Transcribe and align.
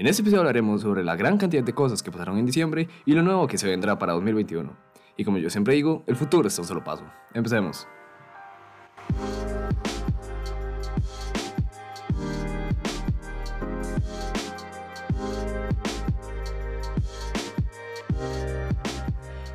En 0.00 0.06
este 0.06 0.22
episodio 0.22 0.40
hablaremos 0.40 0.80
sobre 0.80 1.04
la 1.04 1.14
gran 1.14 1.36
cantidad 1.36 1.62
de 1.62 1.74
cosas 1.74 2.02
que 2.02 2.10
pasaron 2.10 2.38
en 2.38 2.46
diciembre 2.46 2.88
y 3.04 3.12
lo 3.12 3.20
nuevo 3.20 3.46
que 3.46 3.58
se 3.58 3.68
vendrá 3.68 3.98
para 3.98 4.14
2021. 4.14 4.74
Y 5.18 5.24
como 5.26 5.36
yo 5.36 5.50
siempre 5.50 5.74
digo, 5.74 6.04
el 6.06 6.16
futuro 6.16 6.48
está 6.48 6.62
un 6.62 6.68
solo 6.68 6.82
paso. 6.82 7.04
Empecemos. 7.34 7.86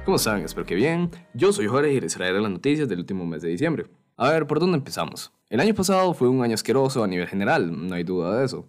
¿Cómo 0.05 0.17
están? 0.17 0.41
Espero 0.41 0.67
que 0.67 0.75
bien. 0.75 1.09
Yo 1.33 1.53
soy 1.53 1.65
Jorge 1.65 1.91
y 1.91 1.99
les 1.99 2.13
traeré 2.13 2.39
las 2.39 2.51
noticias 2.51 2.87
del 2.87 2.99
último 2.99 3.25
mes 3.25 3.41
de 3.41 3.49
diciembre. 3.49 3.87
A 4.15 4.29
ver, 4.29 4.45
¿por 4.45 4.59
dónde 4.59 4.77
empezamos? 4.77 5.33
El 5.49 5.59
año 5.59 5.73
pasado 5.73 6.13
fue 6.13 6.29
un 6.29 6.43
año 6.43 6.53
asqueroso 6.53 7.03
a 7.03 7.07
nivel 7.07 7.27
general, 7.27 7.87
no 7.87 7.95
hay 7.95 8.03
duda 8.03 8.37
de 8.37 8.45
eso. 8.45 8.67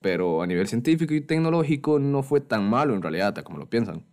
Pero 0.00 0.42
a 0.42 0.46
nivel 0.46 0.66
científico 0.66 1.14
y 1.14 1.20
tecnológico 1.20 1.98
no 1.98 2.22
fue 2.22 2.40
tan 2.40 2.68
malo 2.68 2.94
en 2.94 3.02
realidad 3.02 3.34
como 3.42 3.58
lo 3.58 3.68
piensan. 3.68 4.06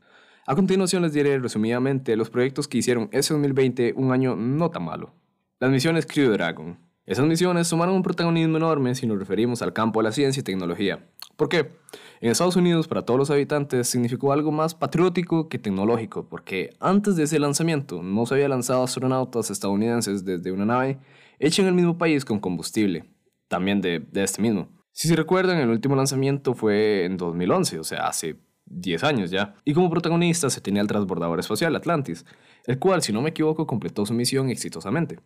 A 0.45 0.55
continuación 0.55 1.01
les 1.03 1.13
diré 1.13 1.39
resumidamente 1.39 2.15
los 2.15 2.29
proyectos 2.29 2.67
que 2.67 2.77
hicieron 2.77 3.09
ese 3.11 3.33
2020 3.33 3.93
un 3.97 4.11
año 4.11 4.35
no 4.35 4.69
tan 4.69 4.85
malo. 4.85 5.13
Las 5.59 5.71
misiones 5.71 6.05
Crew 6.05 6.31
Dragon. 6.31 6.77
Esas 7.05 7.25
misiones 7.25 7.69
tomaron 7.69 7.95
un 7.95 8.03
protagonismo 8.03 8.57
enorme 8.57 8.93
si 8.93 9.07
nos 9.07 9.17
referimos 9.17 9.61
al 9.61 9.73
campo 9.73 9.99
de 9.99 10.03
la 10.03 10.11
ciencia 10.11 10.41
y 10.41 10.43
tecnología. 10.43 11.05
¿Por 11.37 11.49
qué? 11.49 11.71
En 12.19 12.31
Estados 12.31 12.55
Unidos, 12.55 12.87
para 12.87 13.03
todos 13.03 13.17
los 13.17 13.29
habitantes, 13.29 13.87
significó 13.87 14.33
algo 14.33 14.51
más 14.51 14.73
patriótico 14.73 15.49
que 15.49 15.59
tecnológico, 15.59 16.27
porque 16.27 16.75
antes 16.79 17.15
de 17.15 17.23
ese 17.23 17.39
lanzamiento 17.39 18.01
no 18.01 18.25
se 18.25 18.33
había 18.33 18.49
lanzado 18.49 18.83
astronautas 18.83 19.51
estadounidenses 19.51 20.25
desde 20.25 20.51
una 20.51 20.65
nave 20.65 20.97
hecha 21.39 21.61
en 21.61 21.67
el 21.67 21.73
mismo 21.73 21.97
país 21.97 22.25
con 22.25 22.39
combustible, 22.39 23.05
también 23.47 23.81
de, 23.81 23.99
de 23.99 24.23
este 24.23 24.41
mismo. 24.41 24.69
Si 24.99 25.07
se 25.07 25.15
recuerdan, 25.15 25.59
el 25.59 25.69
último 25.69 25.95
lanzamiento 25.95 26.55
fue 26.55 27.05
en 27.05 27.17
2011, 27.17 27.77
o 27.77 27.83
sea, 27.83 28.07
hace 28.07 28.37
10 28.65 29.03
años 29.03 29.29
ya. 29.29 29.53
Y 29.63 29.75
como 29.75 29.91
protagonista 29.91 30.49
se 30.49 30.59
tenía 30.59 30.81
el 30.81 30.87
transbordador 30.87 31.39
espacial 31.39 31.75
Atlantis, 31.75 32.25
el 32.65 32.79
cual, 32.79 33.03
si 33.03 33.13
no 33.13 33.21
me 33.21 33.29
equivoco, 33.29 33.67
completó 33.67 34.07
su 34.07 34.15
misión 34.15 34.49
exitosamente. 34.49 35.19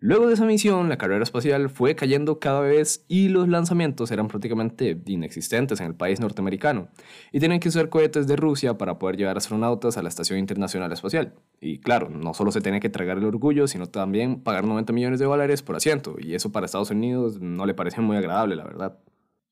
Luego 0.00 0.28
de 0.28 0.34
esa 0.34 0.44
misión, 0.44 0.88
la 0.88 0.96
carrera 0.96 1.24
espacial 1.24 1.68
fue 1.70 1.96
cayendo 1.96 2.38
cada 2.38 2.60
vez 2.60 3.04
y 3.08 3.30
los 3.30 3.48
lanzamientos 3.48 4.12
eran 4.12 4.28
prácticamente 4.28 4.96
inexistentes 5.06 5.80
en 5.80 5.86
el 5.86 5.94
país 5.96 6.20
norteamericano, 6.20 6.86
y 7.32 7.40
tenían 7.40 7.58
que 7.58 7.68
usar 7.68 7.88
cohetes 7.88 8.28
de 8.28 8.36
Rusia 8.36 8.78
para 8.78 9.00
poder 9.00 9.16
llevar 9.16 9.36
astronautas 9.36 9.98
a 9.98 10.02
la 10.02 10.08
Estación 10.08 10.38
Internacional 10.38 10.92
Espacial. 10.92 11.34
Y 11.60 11.80
claro, 11.80 12.10
no 12.10 12.32
solo 12.32 12.52
se 12.52 12.60
tenía 12.60 12.78
que 12.78 12.90
tragar 12.90 13.18
el 13.18 13.24
orgullo, 13.24 13.66
sino 13.66 13.86
también 13.86 14.40
pagar 14.40 14.64
90 14.64 14.92
millones 14.92 15.18
de 15.18 15.24
dólares 15.24 15.62
por 15.62 15.74
asiento, 15.74 16.14
y 16.16 16.34
eso 16.34 16.52
para 16.52 16.66
Estados 16.66 16.92
Unidos 16.92 17.40
no 17.40 17.66
le 17.66 17.74
parecía 17.74 18.00
muy 18.00 18.16
agradable, 18.16 18.54
la 18.54 18.64
verdad. 18.64 18.98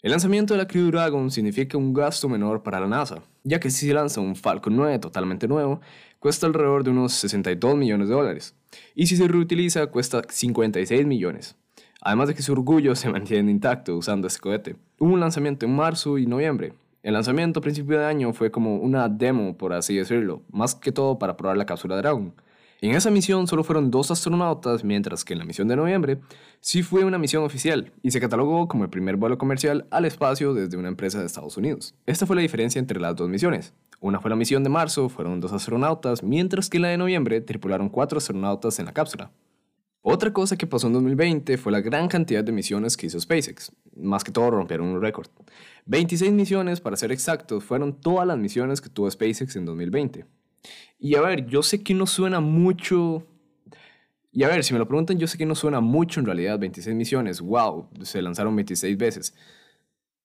El 0.07 0.13
lanzamiento 0.13 0.55
de 0.55 0.59
la 0.59 0.69
Crew 0.69 0.93
Dragon 0.93 1.33
significa 1.33 1.77
un 1.77 1.93
gasto 1.93 2.29
menor 2.29 2.63
para 2.63 2.79
la 2.79 2.87
NASA, 2.87 3.23
ya 3.43 3.59
que 3.59 3.71
si 3.71 3.89
se 3.89 3.93
lanza 3.93 4.21
un 4.21 4.37
Falcon 4.37 4.77
9 4.77 5.01
totalmente 5.01 5.49
nuevo, 5.49 5.81
cuesta 6.21 6.47
alrededor 6.47 6.85
de 6.85 6.91
unos 6.91 7.13
62 7.15 7.75
millones 7.75 8.07
de 8.07 8.15
dólares, 8.15 8.55
y 8.95 9.09
si 9.09 9.17
se 9.17 9.27
reutiliza 9.27 9.85
cuesta 9.89 10.23
56 10.29 11.05
millones. 11.05 11.57
Además 12.01 12.29
de 12.29 12.37
que 12.37 12.43
su 12.43 12.53
orgullo 12.53 12.95
se 12.95 13.09
mantiene 13.11 13.51
intacto 13.51 13.97
usando 13.97 14.29
este 14.29 14.39
cohete. 14.39 14.77
Hubo 15.01 15.13
un 15.13 15.19
lanzamiento 15.19 15.67
en 15.67 15.75
marzo 15.75 16.19
y 16.19 16.27
noviembre. 16.27 16.73
El 17.03 17.15
lanzamiento 17.15 17.59
a 17.59 17.63
principio 17.65 17.99
de 17.99 18.07
año 18.07 18.33
fue 18.33 18.53
como 18.53 18.77
una 18.77 19.09
demo, 19.09 19.59
por 19.59 19.73
así 19.73 19.97
decirlo, 19.97 20.41
más 20.53 20.77
que 20.77 20.93
todo 20.93 21.19
para 21.19 21.37
probar 21.37 21.57
la 21.57 21.67
cápsula 21.67 21.97
Dragon. 21.97 22.33
En 22.83 22.95
esa 22.95 23.11
misión 23.11 23.47
solo 23.47 23.65
fueron 23.65 23.91
dos 23.91 24.11
astronautas, 24.11 24.85
mientras 24.85 25.25
que 25.25 25.33
en 25.33 25.39
la 25.39 25.47
misión 25.47 25.67
de 25.67 25.77
noviembre 25.77 26.21
sí 26.61 26.83
fue 26.83 27.05
una 27.05 27.17
misión 27.17 27.43
oficial 27.43 27.93
y 28.03 28.11
se 28.11 28.21
catalogó 28.21 28.69
como 28.69 28.85
el 28.85 28.91
primer 28.91 29.17
vuelo 29.17 29.39
comercial 29.39 29.87
al 29.91 30.05
espacio 30.05 30.53
desde 30.53 30.77
una 30.77 30.89
empresa 30.89 31.19
de 31.19 31.25
Estados 31.25 31.57
Unidos. 31.57 31.95
Esta 32.05 32.27
fue 32.27 32.37
la 32.37 32.43
diferencia 32.43 32.79
entre 32.79 33.01
las 33.01 33.17
dos 33.17 33.31
misiones. 33.31 33.73
Una 33.99 34.21
fue 34.21 34.29
la 34.29 34.37
misión 34.37 34.63
de 34.63 34.69
marzo, 34.69 35.09
fueron 35.09 35.41
dos 35.41 35.55
astronautas, 35.55 36.23
mientras 36.23 36.69
que 36.69 36.79
la 36.79 36.89
de 36.89 36.99
noviembre 36.99 37.41
tripularon 37.41 37.89
cuatro 37.89 38.19
astronautas 38.19 38.79
en 38.79 38.85
la 38.85 38.93
cápsula. 38.93 39.31
Otra 40.03 40.33
cosa 40.33 40.57
que 40.57 40.67
pasó 40.67 40.87
en 40.87 40.93
2020 40.93 41.57
fue 41.57 41.73
la 41.73 41.81
gran 41.81 42.09
cantidad 42.09 42.45
de 42.45 42.53
misiones 42.53 42.97
que 42.97 43.07
hizo 43.07 43.19
SpaceX. 43.19 43.73
Más 43.97 44.23
que 44.23 44.31
todo 44.31 44.51
rompieron 44.51 44.89
un 44.89 45.01
récord. 45.01 45.29
26 45.87 46.31
misiones, 46.33 46.81
para 46.81 46.97
ser 46.97 47.11
exactos, 47.11 47.65
fueron 47.65 47.99
todas 47.99 48.27
las 48.27 48.39
misiones 48.39 48.83
que 48.83 48.91
tuvo 48.91 49.11
SpaceX 49.11 49.57
en 49.57 49.65
2020. 49.65 50.27
Y 50.99 51.15
a 51.17 51.21
ver, 51.21 51.47
yo 51.47 51.63
sé 51.63 51.83
que 51.83 51.95
no 51.95 52.07
suena 52.07 52.41
mucho. 52.41 53.27
Y 54.33 54.43
a 54.45 54.49
ver, 54.49 54.65
si 54.65 54.73
me 54.73 54.79
lo 54.79 54.89
preguntan, 54.89 55.19
yo 55.19 55.27
sé 55.27 55.39
que 55.39 55.47
no 55.47 55.55
suena 55.55 55.81
mucho 55.81 56.21
en 56.21 56.27
realidad, 56.27 56.59
26 56.59 56.95
misiones, 56.95 57.41
wow, 57.41 57.89
se 58.03 58.21
lanzaron 58.23 58.55
26 58.57 58.97
veces. 58.99 59.35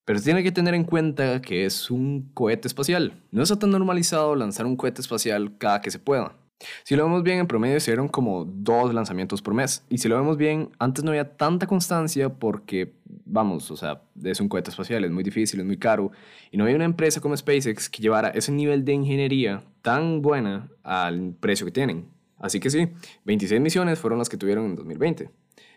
Pero 0.05 0.19
tiene 0.21 0.43
que 0.43 0.51
tener 0.51 0.73
en 0.73 0.83
cuenta 0.83 1.41
que 1.41 1.65
es 1.65 1.91
un 1.91 2.31
cohete 2.33 2.67
espacial. 2.67 3.23
No 3.31 3.43
está 3.43 3.57
tan 3.57 3.71
normalizado 3.71 4.35
lanzar 4.35 4.65
un 4.65 4.75
cohete 4.75 5.01
espacial 5.01 5.57
cada 5.57 5.81
que 5.81 5.91
se 5.91 5.99
pueda. 5.99 6.40
Si 6.83 6.95
lo 6.95 7.03
vemos 7.03 7.23
bien, 7.23 7.39
en 7.39 7.47
promedio 7.47 7.79
se 7.79 7.91
dieron 7.91 8.07
como 8.07 8.45
dos 8.45 8.93
lanzamientos 8.93 9.41
por 9.41 9.53
mes. 9.53 9.83
Y 9.89 9.97
si 9.97 10.07
lo 10.07 10.17
vemos 10.17 10.37
bien, 10.37 10.69
antes 10.79 11.03
no 11.03 11.11
había 11.11 11.35
tanta 11.35 11.67
constancia 11.67 12.29
porque, 12.29 12.93
vamos, 13.25 13.71
o 13.71 13.77
sea, 13.77 14.01
es 14.23 14.39
un 14.39 14.49
cohete 14.49 14.69
espacial, 14.69 15.03
es 15.03 15.11
muy 15.11 15.23
difícil, 15.23 15.59
es 15.59 15.65
muy 15.65 15.77
caro. 15.77 16.11
Y 16.51 16.57
no 16.57 16.63
había 16.63 16.75
una 16.75 16.85
empresa 16.85 17.21
como 17.21 17.35
SpaceX 17.35 17.89
que 17.89 18.01
llevara 18.01 18.29
ese 18.29 18.51
nivel 18.51 18.85
de 18.85 18.93
ingeniería 18.93 19.63
tan 19.81 20.21
buena 20.21 20.69
al 20.83 21.33
precio 21.39 21.65
que 21.65 21.71
tienen. 21.71 22.07
Así 22.37 22.59
que 22.59 22.69
sí, 22.69 22.89
26 23.25 23.61
misiones 23.61 23.99
fueron 23.99 24.19
las 24.19 24.29
que 24.29 24.37
tuvieron 24.37 24.65
en 24.65 24.75
2020. 24.75 25.29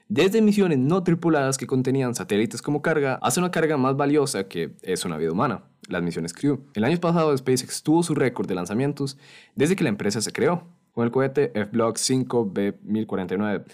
Desde 0.08 0.42
misiones 0.42 0.78
no 0.78 1.02
tripuladas 1.02 1.56
que 1.56 1.66
contenían 1.66 2.14
satélites 2.14 2.60
como 2.60 2.82
carga 2.82 3.18
hasta 3.22 3.40
una 3.40 3.50
carga 3.50 3.76
más 3.78 3.96
valiosa 3.96 4.48
que 4.48 4.72
es 4.82 5.04
una 5.06 5.16
vida 5.16 5.32
humana, 5.32 5.62
las 5.88 6.02
misiones 6.02 6.32
Crew. 6.32 6.60
El 6.74 6.84
año 6.84 6.98
pasado 6.98 7.36
SpaceX 7.36 7.82
tuvo 7.82 8.02
su 8.02 8.14
récord 8.14 8.46
de 8.46 8.54
lanzamientos 8.54 9.16
desde 9.54 9.76
que 9.76 9.84
la 9.84 9.90
empresa 9.90 10.20
se 10.20 10.32
creó, 10.32 10.64
con 10.92 11.04
el 11.04 11.10
cohete 11.10 11.50
F-Block 11.54 11.96
5B1049. 11.96 13.64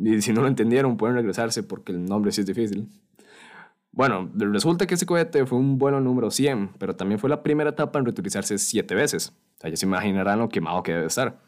Y 0.00 0.22
si 0.22 0.32
no 0.32 0.42
lo 0.42 0.48
entendieron, 0.48 0.96
pueden 0.96 1.16
regresarse 1.16 1.62
porque 1.62 1.92
el 1.92 2.04
nombre 2.04 2.32
sí 2.32 2.40
es 2.40 2.46
difícil. 2.46 2.88
Bueno, 3.92 4.28
resulta 4.34 4.86
que 4.86 4.94
ese 4.94 5.06
cohete 5.06 5.46
fue 5.46 5.58
un 5.58 5.78
vuelo 5.78 6.00
número 6.00 6.30
100, 6.30 6.70
pero 6.78 6.96
también 6.96 7.20
fue 7.20 7.30
la 7.30 7.44
primera 7.44 7.70
etapa 7.70 7.98
en 7.98 8.04
reutilizarse 8.04 8.58
7 8.58 8.92
veces. 8.94 9.32
O 9.62 9.68
ya 9.68 9.76
se 9.76 9.86
imaginarán 9.86 10.40
lo 10.40 10.48
quemado 10.48 10.82
que 10.82 10.92
debe 10.92 11.06
estar. 11.06 11.38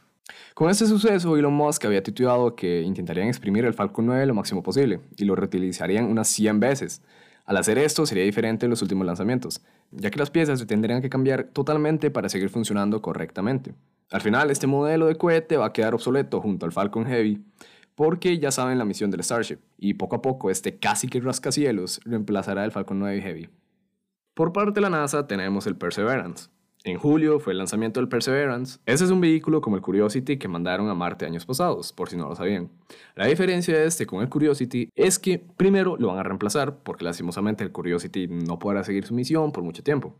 Con 0.54 0.70
este 0.70 0.86
suceso, 0.86 1.36
Elon 1.36 1.52
Musk 1.52 1.84
había 1.84 2.02
titulado 2.02 2.54
que 2.54 2.82
intentarían 2.82 3.28
exprimir 3.28 3.64
el 3.64 3.74
Falcon 3.74 4.06
9 4.06 4.26
lo 4.26 4.34
máximo 4.34 4.62
posible 4.62 5.00
y 5.16 5.24
lo 5.24 5.34
reutilizarían 5.34 6.06
unas 6.06 6.28
100 6.28 6.60
veces. 6.60 7.02
Al 7.46 7.56
hacer 7.56 7.78
esto 7.78 8.04
sería 8.06 8.24
diferente 8.24 8.66
en 8.66 8.70
los 8.70 8.82
últimos 8.82 9.06
lanzamientos, 9.06 9.62
ya 9.92 10.10
que 10.10 10.18
las 10.18 10.30
piezas 10.30 10.58
se 10.58 10.66
tendrían 10.66 11.00
que 11.00 11.08
cambiar 11.08 11.44
totalmente 11.44 12.10
para 12.10 12.28
seguir 12.28 12.50
funcionando 12.50 13.00
correctamente. 13.00 13.72
Al 14.10 14.20
final, 14.20 14.50
este 14.50 14.66
modelo 14.66 15.06
de 15.06 15.14
cohete 15.14 15.56
va 15.56 15.66
a 15.66 15.72
quedar 15.72 15.94
obsoleto 15.94 16.40
junto 16.40 16.66
al 16.66 16.72
Falcon 16.72 17.06
Heavy, 17.06 17.44
porque 17.94 18.38
ya 18.38 18.50
saben 18.50 18.78
la 18.78 18.84
misión 18.84 19.12
del 19.12 19.22
Starship, 19.22 19.58
y 19.78 19.94
poco 19.94 20.16
a 20.16 20.22
poco 20.22 20.50
este 20.50 20.78
casi 20.78 21.08
que 21.08 21.20
rascacielos 21.20 22.00
reemplazará 22.04 22.64
el 22.64 22.72
Falcon 22.72 22.98
9 22.98 23.22
Heavy. 23.22 23.48
Por 24.34 24.52
parte 24.52 24.72
de 24.72 24.80
la 24.80 24.90
NASA 24.90 25.28
tenemos 25.28 25.68
el 25.68 25.76
Perseverance, 25.76 26.50
en 26.86 26.98
julio 26.98 27.40
fue 27.40 27.52
el 27.52 27.58
lanzamiento 27.58 27.98
del 27.98 28.08
Perseverance. 28.08 28.78
Ese 28.86 29.04
es 29.04 29.10
un 29.10 29.20
vehículo 29.20 29.60
como 29.60 29.74
el 29.74 29.82
Curiosity 29.82 30.38
que 30.38 30.46
mandaron 30.46 30.88
a 30.88 30.94
Marte 30.94 31.26
años 31.26 31.44
pasados, 31.44 31.92
por 31.92 32.08
si 32.08 32.16
no 32.16 32.28
lo 32.28 32.36
sabían. 32.36 32.70
La 33.16 33.26
diferencia 33.26 33.76
de 33.76 33.86
este 33.86 34.06
con 34.06 34.22
el 34.22 34.28
Curiosity 34.28 34.90
es 34.94 35.18
que 35.18 35.40
primero 35.56 35.96
lo 35.98 36.08
van 36.08 36.18
a 36.18 36.22
reemplazar 36.22 36.78
porque 36.84 37.04
lastimosamente 37.04 37.64
el 37.64 37.72
Curiosity 37.72 38.28
no 38.28 38.60
podrá 38.60 38.84
seguir 38.84 39.04
su 39.04 39.14
misión 39.14 39.50
por 39.50 39.64
mucho 39.64 39.82
tiempo. 39.82 40.14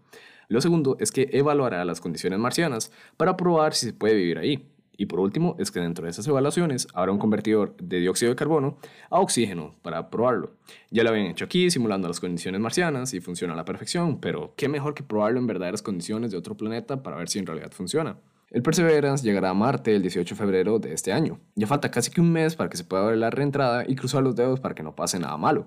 Lo 0.48 0.60
segundo 0.60 0.96
es 0.98 1.12
que 1.12 1.28
evaluará 1.32 1.84
las 1.84 2.00
condiciones 2.00 2.40
marcianas 2.40 2.90
para 3.16 3.36
probar 3.36 3.72
si 3.74 3.86
se 3.86 3.92
puede 3.92 4.16
vivir 4.16 4.38
ahí. 4.38 4.68
Y 4.96 5.06
por 5.06 5.20
último, 5.20 5.56
es 5.58 5.70
que 5.70 5.80
dentro 5.80 6.04
de 6.04 6.10
esas 6.10 6.26
evaluaciones 6.26 6.88
habrá 6.94 7.12
un 7.12 7.18
convertidor 7.18 7.76
de 7.76 8.00
dióxido 8.00 8.30
de 8.30 8.36
carbono 8.36 8.78
a 9.10 9.20
oxígeno 9.20 9.74
para 9.82 10.10
probarlo. 10.10 10.52
Ya 10.90 11.02
lo 11.02 11.10
habían 11.10 11.26
hecho 11.26 11.44
aquí 11.44 11.70
simulando 11.70 12.08
las 12.08 12.20
condiciones 12.20 12.60
marcianas 12.60 13.12
y 13.14 13.20
funciona 13.20 13.54
a 13.54 13.56
la 13.56 13.64
perfección, 13.64 14.20
pero 14.20 14.54
qué 14.56 14.68
mejor 14.68 14.94
que 14.94 15.02
probarlo 15.02 15.38
en 15.38 15.46
verdaderas 15.46 15.82
condiciones 15.82 16.30
de 16.30 16.38
otro 16.38 16.56
planeta 16.56 17.02
para 17.02 17.16
ver 17.16 17.28
si 17.28 17.38
en 17.38 17.46
realidad 17.46 17.72
funciona. 17.72 18.16
El 18.50 18.62
Perseverance 18.62 19.24
llegará 19.24 19.50
a 19.50 19.54
Marte 19.54 19.94
el 19.94 20.02
18 20.02 20.34
de 20.34 20.38
febrero 20.38 20.78
de 20.78 20.94
este 20.94 21.12
año. 21.12 21.40
Ya 21.56 21.66
falta 21.66 21.90
casi 21.90 22.10
que 22.10 22.20
un 22.20 22.32
mes 22.32 22.54
para 22.54 22.70
que 22.70 22.76
se 22.76 22.84
pueda 22.84 23.04
ver 23.04 23.18
la 23.18 23.30
reentrada 23.30 23.84
y 23.86 23.96
cruzar 23.96 24.22
los 24.22 24.36
dedos 24.36 24.60
para 24.60 24.74
que 24.74 24.82
no 24.82 24.94
pase 24.94 25.18
nada 25.18 25.36
malo 25.36 25.66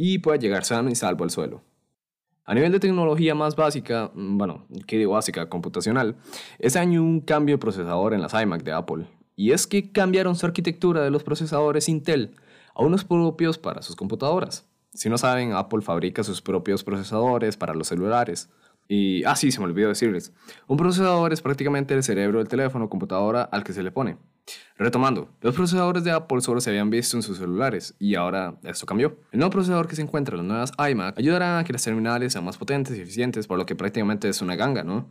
y 0.00 0.18
pueda 0.18 0.38
llegar 0.38 0.64
sano 0.64 0.90
y 0.90 0.94
salvo 0.94 1.24
al 1.24 1.30
suelo. 1.30 1.62
A 2.48 2.54
nivel 2.54 2.72
de 2.72 2.80
tecnología 2.80 3.34
más 3.34 3.56
básica, 3.56 4.10
mm, 4.14 4.38
bueno, 4.38 4.64
¿qué 4.86 4.96
digo 4.96 5.12
básica? 5.12 5.50
Computacional, 5.50 6.16
este 6.58 6.78
año 6.78 7.02
un 7.02 7.20
cambio 7.20 7.56
de 7.56 7.58
procesador 7.58 8.14
en 8.14 8.22
las 8.22 8.32
iMac 8.32 8.62
de 8.62 8.72
Apple. 8.72 9.06
Y 9.36 9.52
es 9.52 9.66
que 9.66 9.92
cambiaron 9.92 10.34
su 10.34 10.46
arquitectura 10.46 11.02
de 11.02 11.10
los 11.10 11.22
procesadores 11.24 11.90
Intel 11.90 12.36
a 12.74 12.82
unos 12.82 13.04
propios 13.04 13.58
para 13.58 13.82
sus 13.82 13.96
computadoras. 13.96 14.66
Si 14.94 15.10
no 15.10 15.18
saben, 15.18 15.52
Apple 15.52 15.82
fabrica 15.82 16.24
sus 16.24 16.40
propios 16.40 16.82
procesadores 16.84 17.58
para 17.58 17.74
los 17.74 17.88
celulares. 17.88 18.48
Y, 18.88 19.24
ah, 19.24 19.36
sí, 19.36 19.52
se 19.52 19.60
me 19.60 19.66
olvidó 19.66 19.90
decirles. 19.90 20.32
Un 20.68 20.78
procesador 20.78 21.34
es 21.34 21.42
prácticamente 21.42 21.92
el 21.92 22.02
cerebro 22.02 22.38
del 22.38 22.48
teléfono 22.48 22.86
o 22.86 22.88
computadora 22.88 23.42
al 23.42 23.62
que 23.62 23.74
se 23.74 23.82
le 23.82 23.90
pone. 23.90 24.16
Retomando, 24.76 25.28
los 25.40 25.54
procesadores 25.54 26.04
de 26.04 26.12
Apple 26.12 26.40
solo 26.40 26.60
se 26.60 26.70
habían 26.70 26.88
visto 26.88 27.16
en 27.16 27.22
sus 27.22 27.38
celulares 27.38 27.94
y 27.98 28.14
ahora 28.14 28.58
esto 28.62 28.86
cambió. 28.86 29.18
El 29.32 29.40
nuevo 29.40 29.50
procesador 29.50 29.88
que 29.88 29.96
se 29.96 30.02
encuentra 30.02 30.34
en 30.34 30.38
las 30.38 30.46
nuevas 30.46 30.72
iMac 30.90 31.18
ayudará 31.18 31.58
a 31.58 31.64
que 31.64 31.72
las 31.72 31.82
terminales 31.82 32.32
sean 32.32 32.44
más 32.44 32.56
potentes 32.56 32.96
y 32.96 33.00
eficientes, 33.00 33.46
por 33.46 33.58
lo 33.58 33.66
que 33.66 33.74
prácticamente 33.74 34.28
es 34.28 34.40
una 34.40 34.54
ganga, 34.56 34.84
¿no? 34.84 35.10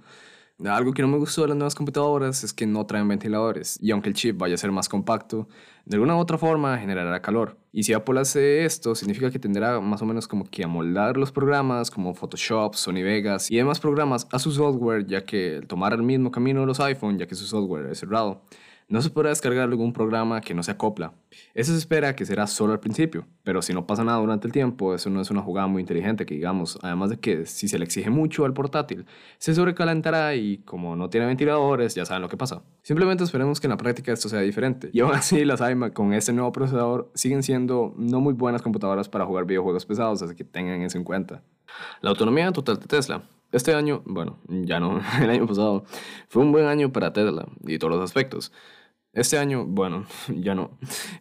Algo 0.65 0.91
que 0.91 1.03
no 1.03 1.07
me 1.07 1.17
gustó 1.17 1.43
de 1.43 1.49
las 1.49 1.57
nuevas 1.57 1.75
computadoras 1.75 2.43
es 2.43 2.51
que 2.51 2.65
no 2.65 2.83
traen 2.87 3.07
ventiladores 3.07 3.77
y 3.79 3.91
aunque 3.91 4.09
el 4.09 4.15
chip 4.15 4.39
vaya 4.39 4.55
a 4.55 4.57
ser 4.57 4.71
más 4.71 4.89
compacto, 4.89 5.47
de 5.85 5.97
alguna 5.97 6.15
u 6.15 6.19
otra 6.19 6.39
forma 6.39 6.79
generará 6.79 7.21
calor. 7.21 7.57
Y 7.71 7.83
si 7.83 7.93
Apple 7.93 8.19
hace 8.19 8.65
esto, 8.65 8.95
significa 8.95 9.29
que 9.29 9.37
tendrá 9.37 9.79
más 9.79 10.01
o 10.01 10.05
menos 10.05 10.27
como 10.27 10.45
que 10.45 10.63
amoldar 10.63 11.15
los 11.15 11.31
programas 11.31 11.91
como 11.91 12.15
Photoshop, 12.15 12.73
Sony 12.73 13.03
Vegas 13.03 13.51
y 13.51 13.57
demás 13.57 13.79
programas 13.79 14.27
a 14.31 14.39
su 14.39 14.51
software, 14.51 15.05
ya 15.05 15.23
que 15.23 15.61
tomar 15.67 15.93
el 15.93 16.01
mismo 16.01 16.31
camino 16.31 16.61
de 16.61 16.65
los 16.65 16.79
iPhone, 16.79 17.19
ya 17.19 17.27
que 17.27 17.35
su 17.35 17.45
software 17.45 17.91
es 17.91 17.99
cerrado 17.99 18.41
no 18.89 19.01
se 19.01 19.09
podrá 19.09 19.29
descargar 19.29 19.63
algún 19.63 19.91
programa 19.91 20.39
que 20.39 20.53
no 20.53 20.63
se 20.63 20.71
acopla. 20.71 21.13
Eso 21.53 21.73
se 21.73 21.77
espera 21.77 22.15
que 22.15 22.25
será 22.25 22.47
solo 22.47 22.71
al 22.71 22.79
principio, 22.79 23.25
pero 23.43 23.61
si 23.61 23.73
no 23.73 23.85
pasa 23.85 24.03
nada 24.03 24.19
durante 24.19 24.47
el 24.47 24.53
tiempo, 24.53 24.95
eso 24.95 25.09
no 25.09 25.19
es 25.19 25.29
una 25.29 25.41
jugada 25.41 25.67
muy 25.67 25.81
inteligente 25.81 26.25
que 26.25 26.35
digamos, 26.35 26.79
además 26.81 27.09
de 27.09 27.19
que 27.19 27.45
si 27.45 27.67
se 27.67 27.77
le 27.77 27.85
exige 27.85 28.09
mucho 28.09 28.45
al 28.45 28.53
portátil, 28.53 29.05
se 29.39 29.53
sobrecalentará 29.53 30.35
y 30.35 30.59
como 30.59 30.95
no 30.95 31.09
tiene 31.09 31.27
ventiladores, 31.27 31.95
ya 31.95 32.05
saben 32.05 32.21
lo 32.21 32.29
que 32.29 32.37
pasa. 32.37 32.63
Simplemente 32.81 33.23
esperemos 33.23 33.59
que 33.59 33.67
en 33.67 33.71
la 33.71 33.77
práctica 33.77 34.13
esto 34.13 34.29
sea 34.29 34.39
diferente. 34.39 34.89
Y 34.93 35.01
aún 35.01 35.13
así, 35.13 35.43
las 35.43 35.59
iMac 35.59 35.91
con 35.91 36.13
este 36.13 36.31
nuevo 36.31 36.51
procesador 36.53 37.11
siguen 37.13 37.43
siendo 37.43 37.93
no 37.97 38.21
muy 38.21 38.33
buenas 38.33 38.61
computadoras 38.61 39.09
para 39.09 39.25
jugar 39.25 39.45
videojuegos 39.45 39.85
pesados, 39.85 40.21
así 40.21 40.35
que 40.35 40.45
tengan 40.45 40.81
eso 40.81 40.97
en 40.97 41.03
cuenta. 41.03 41.43
La 42.01 42.11
autonomía 42.11 42.51
total 42.53 42.79
de 42.79 42.85
Tesla. 42.85 43.23
Este 43.51 43.73
año, 43.73 44.03
bueno, 44.05 44.37
ya 44.47 44.79
no, 44.79 44.99
el 45.21 45.29
año 45.29 45.47
pasado, 45.47 45.85
fue 46.27 46.43
un 46.43 46.51
buen 46.51 46.65
año 46.65 46.91
para 46.91 47.13
Tesla 47.13 47.47
y 47.65 47.77
todos 47.79 47.93
los 47.93 48.03
aspectos. 48.03 48.51
Este 49.13 49.37
año, 49.37 49.65
bueno, 49.65 50.05
ya 50.35 50.53
no, 50.53 50.71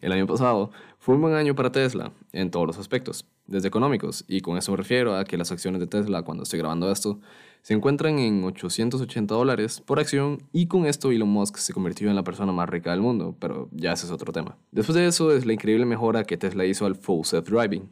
el 0.01 0.11
año 0.11 0.27
pasado 0.27 0.71
fue 0.99 1.15
un 1.15 1.21
buen 1.21 1.35
año 1.35 1.55
para 1.55 1.71
Tesla 1.71 2.11
en 2.33 2.51
todos 2.51 2.67
los 2.67 2.77
aspectos, 2.77 3.25
desde 3.45 3.69
económicos, 3.69 4.25
y 4.27 4.41
con 4.41 4.57
eso 4.57 4.71
me 4.71 4.77
refiero 4.77 5.15
a 5.15 5.23
que 5.23 5.37
las 5.37 5.51
acciones 5.51 5.79
de 5.79 5.87
Tesla, 5.87 6.23
cuando 6.23 6.43
estoy 6.43 6.59
grabando 6.59 6.91
esto, 6.91 7.19
se 7.61 7.73
encuentran 7.73 8.19
en 8.19 8.43
880 8.43 9.33
dólares 9.33 9.81
por 9.81 9.99
acción 9.99 10.41
y 10.53 10.67
con 10.67 10.85
esto 10.85 11.11
Elon 11.11 11.27
Musk 11.27 11.57
se 11.57 11.73
convirtió 11.73 12.09
en 12.09 12.15
la 12.15 12.23
persona 12.23 12.51
más 12.51 12.69
rica 12.69 12.91
del 12.91 13.01
mundo, 13.01 13.35
pero 13.39 13.67
ya 13.71 13.93
ese 13.93 14.05
es 14.05 14.11
otro 14.11 14.31
tema. 14.31 14.57
Después 14.71 14.95
de 14.95 15.05
eso 15.05 15.31
es 15.31 15.45
la 15.45 15.53
increíble 15.53 15.85
mejora 15.85 16.23
que 16.23 16.37
Tesla 16.37 16.65
hizo 16.65 16.85
al 16.85 16.95
Full 16.95 17.25
Self 17.25 17.49
Driving. 17.49 17.89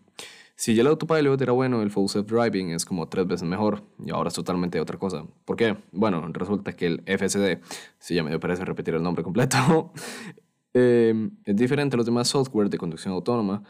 Si 0.57 0.73
ya 0.73 0.81
el 0.81 0.87
autopilot 0.87 1.41
era 1.41 1.51
bueno, 1.51 1.81
el 1.81 1.91
full 1.91 2.05
self-driving 2.05 2.73
es 2.73 2.85
como 2.85 3.09
tres 3.09 3.27
veces 3.27 3.47
mejor 3.47 3.83
y 4.03 4.11
ahora 4.11 4.29
es 4.29 4.33
totalmente 4.33 4.79
otra 4.79 4.97
cosa. 4.97 5.25
¿Por 5.43 5.57
qué? 5.57 5.77
Bueno, 5.91 6.25
resulta 6.31 6.73
que 6.73 6.85
el 6.87 7.03
FSD, 7.05 7.59
si 7.99 8.15
ya 8.15 8.23
me 8.23 8.39
parece 8.39 8.63
repetir 8.63 8.95
el 8.95 9.03
nombre 9.03 9.21
completo, 9.23 9.91
em, 10.73 11.31
es 11.43 11.55
diferente 11.55 11.95
a 11.95 11.97
los 11.97 12.05
demás 12.05 12.29
software 12.29 12.69
de 12.69 12.77
conducción 12.77 13.13
autónoma 13.13 13.63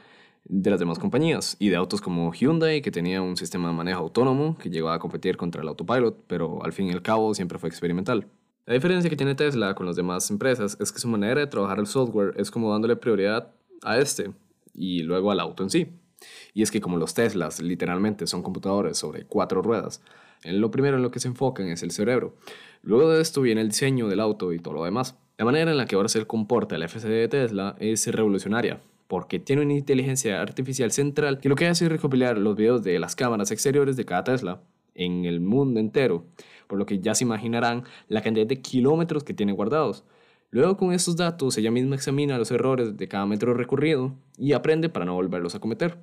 de 0.48 0.70
las 0.70 0.80
demás 0.80 1.00
compañías 1.00 1.58
y 1.58 1.70
de 1.70 1.76
autos 1.76 2.02
como 2.02 2.32
Hyundai, 2.32 2.82
que 2.82 2.92
tenía 2.92 3.20
un 3.22 3.36
sistema 3.36 3.70
de 3.70 3.74
manejo 3.74 4.02
autónomo 4.02 4.56
que 4.58 4.70
llegaba 4.70 4.94
a 4.94 5.00
competir 5.00 5.38
contra 5.38 5.64
el 5.64 5.68
autopilot, 5.68 6.26
pero 6.28 6.64
al 6.64 6.72
fin 6.72 6.88
y 6.88 6.92
al 6.92 7.02
cabo 7.02 7.34
siempre 7.34 7.58
fue 7.58 7.68
experimental. 7.68 8.28
La 8.68 8.76
diferencia 8.76 9.10
que 9.10 9.16
tiene 9.16 9.34
Tesla 9.34 9.74
con 9.74 9.88
las 9.88 9.96
demás 9.96 10.30
empresas 10.30 10.78
es 10.80 10.92
que 10.92 11.00
su 11.00 11.08
manera 11.08 11.40
de 11.40 11.48
trabajar 11.48 11.80
el 11.80 11.88
software 11.88 12.34
es 12.38 12.52
como 12.52 12.72
dándole 12.72 12.96
prioridad 12.96 13.52
a 13.84 13.98
este 13.98 14.32
y 14.74 15.02
luego 15.02 15.32
al 15.32 15.40
auto 15.40 15.64
en 15.64 15.70
sí. 15.72 15.88
Y 16.54 16.62
es 16.64 16.72
que 16.72 16.82
como 16.82 16.98
los 16.98 17.14
Teslas 17.14 17.62
literalmente 17.62 18.28
son 18.28 18.44
computadores 18.44 18.98
sobre 18.98 19.26
cuatro 19.26 19.62
ruedas, 19.62 20.02
lo 20.44 20.72
primero 20.72 20.98
en 20.98 21.04
lo 21.04 21.12
que 21.12 21.20
se 21.20 21.28
enfocan 21.28 21.68
es 21.68 21.84
el 21.84 21.92
cerebro. 21.92 22.36
Luego 22.84 23.10
de 23.10 23.22
esto 23.22 23.42
viene 23.42 23.62
el 23.62 23.70
diseño 23.70 24.08
del 24.08 24.20
auto 24.20 24.54
y 24.54 24.60
todo 24.60 24.76
lo 24.76 24.84
demás. 24.84 25.18
La 25.38 25.46
manera 25.46 25.72
en 25.72 25.78
la 25.78 25.86
que 25.86 25.96
ahora 25.96 26.08
se 26.08 26.26
comporta 26.26 26.76
el 26.76 26.84
FCD 26.84 27.10
de 27.10 27.28
Tesla 27.28 27.76
es 27.80 28.08
revolucionaria, 28.08 28.80
porque 29.08 29.40
tiene 29.40 29.64
una 29.64 29.74
inteligencia 29.74 30.42
artificial 30.42 30.92
central 30.92 31.40
que 31.40 31.50
lo 31.50 31.56
que 31.56 31.68
hace 31.68 31.86
es 31.86 31.92
recopilar 31.92 32.38
los 32.38 32.56
videos 32.56 32.84
de 32.84 33.00
las 33.00 33.16
cámaras 33.16 33.52
exteriores 33.52 33.98
de 33.98 34.06
cada 34.06 34.24
Tesla 34.24 34.62
en 34.94 35.26
el 35.26 35.42
mundo 35.42 35.80
entero, 35.80 36.26
por 36.68 36.80
lo 36.80 36.86
que 36.86 37.00
ya 37.00 37.14
se 37.16 37.26
imaginarán 37.26 37.84
la 38.08 38.22
cantidad 38.22 38.48
de 38.48 38.62
kilómetros 38.62 39.24
que 39.24 39.34
tiene 39.34 39.52
guardados. 39.52 40.06
Luego 40.56 40.78
con 40.78 40.94
estos 40.94 41.18
datos 41.18 41.58
ella 41.58 41.70
misma 41.70 41.96
examina 41.96 42.38
los 42.38 42.50
errores 42.50 42.96
de 42.96 43.10
cada 43.10 43.26
metro 43.26 43.54
recorrido 43.54 44.14
y 44.38 44.54
aprende 44.54 44.88
para 44.88 45.04
no 45.04 45.14
volverlos 45.14 45.54
a 45.54 45.60
cometer. 45.60 45.98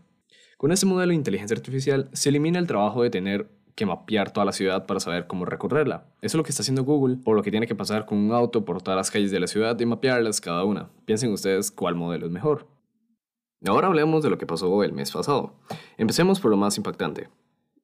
Con 0.58 0.72
este 0.72 0.84
modelo 0.84 1.08
de 1.08 1.14
inteligencia 1.14 1.56
artificial 1.56 2.10
se 2.12 2.28
elimina 2.28 2.58
el 2.58 2.66
trabajo 2.66 3.02
de 3.02 3.08
tener 3.08 3.49
que 3.75 3.87
mapear 3.87 4.31
toda 4.31 4.44
la 4.44 4.52
ciudad 4.52 4.84
para 4.84 5.00
saber 5.00 5.26
cómo 5.26 5.46
recorrerla. 5.46 6.04
Eso 6.20 6.26
es 6.26 6.34
lo 6.34 6.43
que 6.43 6.50
está 6.50 6.60
haciendo 6.60 6.84
Google 6.84 7.16
o 7.25 7.32
lo 7.32 7.43
que 7.43 7.50
tiene 7.50 7.66
que 7.66 7.75
pasar 7.75 8.04
con 8.04 8.19
un 8.19 8.32
auto 8.32 8.62
por 8.66 8.82
todas 8.82 8.99
las 8.99 9.10
calles 9.10 9.31
de 9.31 9.40
la 9.40 9.46
ciudad 9.46 9.81
y 9.81 9.87
mapearlas 9.87 10.43
cada 10.43 10.64
una. 10.64 10.90
Piensen 11.06 11.32
ustedes 11.32 11.70
cuál 11.70 11.94
modelo 11.94 12.26
es 12.26 12.32
mejor. 12.32 12.66
Ahora 13.66 13.87
hablemos 13.87 14.22
de 14.22 14.28
lo 14.28 14.37
que 14.37 14.44
pasó 14.44 14.84
el 14.84 14.93
mes 14.93 15.12
pasado. 15.12 15.55
Empecemos 15.96 16.40
por 16.40 16.50
lo 16.50 16.58
más 16.58 16.76
impactante. 16.76 17.31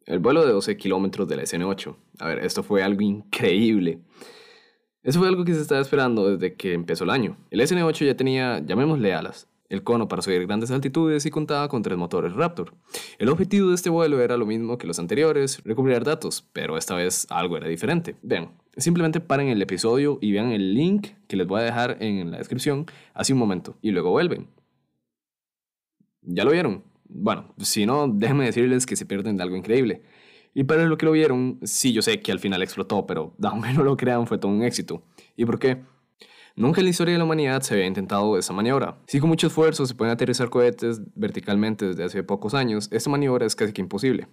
El 0.04 0.18
vuelo 0.18 0.44
de 0.44 0.52
12 0.52 0.76
kilómetros 0.76 1.28
de 1.28 1.36
la 1.36 1.44
SN8. 1.44 1.96
A 2.18 2.26
ver, 2.26 2.40
esto 2.40 2.62
fue 2.62 2.82
algo 2.82 3.00
increíble. 3.00 4.02
Eso 5.02 5.20
fue 5.20 5.28
algo 5.28 5.44
que 5.44 5.54
se 5.54 5.60
estaba 5.60 5.80
esperando 5.80 6.36
desde 6.36 6.54
que 6.54 6.72
empezó 6.72 7.04
el 7.04 7.10
año. 7.10 7.36
El 7.50 7.60
SN8 7.60 8.04
ya 8.04 8.16
tenía, 8.16 8.58
llamémosle 8.58 9.14
alas, 9.14 9.48
el 9.68 9.82
cono 9.82 10.08
para 10.08 10.22
subir 10.22 10.46
grandes 10.46 10.70
altitudes 10.70 11.24
y 11.26 11.30
contaba 11.30 11.68
con 11.68 11.82
tres 11.82 11.98
motores 11.98 12.32
Raptor. 12.32 12.74
El 13.18 13.28
objetivo 13.28 13.68
de 13.68 13.74
este 13.74 13.90
vuelo 13.90 14.20
era 14.20 14.36
lo 14.36 14.46
mismo 14.46 14.78
que 14.78 14.86
los 14.86 14.98
anteriores, 14.98 15.62
recuperar 15.64 16.04
datos, 16.04 16.46
pero 16.52 16.76
esta 16.76 16.94
vez 16.94 17.26
algo 17.30 17.56
era 17.56 17.68
diferente. 17.68 18.16
Vean, 18.22 18.50
simplemente 18.76 19.20
paren 19.20 19.48
el 19.48 19.62
episodio 19.62 20.18
y 20.20 20.32
vean 20.32 20.52
el 20.52 20.74
link 20.74 21.08
que 21.26 21.36
les 21.36 21.46
voy 21.46 21.60
a 21.60 21.64
dejar 21.64 21.98
en 22.00 22.30
la 22.30 22.38
descripción 22.38 22.86
hace 23.14 23.32
un 23.32 23.38
momento 23.38 23.76
y 23.82 23.90
luego 23.90 24.10
vuelven. 24.10 24.48
¿Ya 26.22 26.44
lo 26.44 26.50
vieron? 26.50 26.82
Bueno, 27.08 27.54
si 27.58 27.86
no, 27.86 28.08
déjenme 28.08 28.46
decirles 28.46 28.84
que 28.84 28.96
se 28.96 29.06
pierden 29.06 29.36
de 29.36 29.42
algo 29.42 29.56
increíble. 29.56 30.02
Y 30.54 30.64
para 30.64 30.84
los 30.86 30.98
que 30.98 31.06
lo 31.06 31.12
vieron, 31.12 31.58
sí, 31.62 31.92
yo 31.92 32.02
sé 32.02 32.20
que 32.20 32.32
al 32.32 32.40
final 32.40 32.62
explotó, 32.62 33.06
pero 33.06 33.34
aunque 33.42 33.72
no 33.72 33.84
lo 33.84 33.96
crean, 33.96 34.26
fue 34.26 34.38
todo 34.38 34.52
un 34.52 34.62
éxito. 34.62 35.02
¿Y 35.36 35.44
por 35.44 35.58
qué? 35.58 35.82
Nunca 36.56 36.80
en 36.80 36.86
la 36.86 36.90
historia 36.90 37.12
de 37.12 37.18
la 37.18 37.24
humanidad 37.24 37.62
se 37.62 37.74
había 37.74 37.86
intentado 37.86 38.36
esa 38.36 38.52
maniobra. 38.52 38.98
Si 39.06 39.20
con 39.20 39.28
mucho 39.28 39.46
esfuerzo 39.46 39.86
se 39.86 39.94
pueden 39.94 40.12
aterrizar 40.12 40.50
cohetes 40.50 41.00
verticalmente 41.14 41.86
desde 41.86 42.02
hace 42.02 42.24
pocos 42.24 42.52
años, 42.52 42.88
esta 42.90 43.08
maniobra 43.10 43.46
es 43.46 43.54
casi 43.54 43.72
que 43.72 43.80
imposible. 43.80 44.26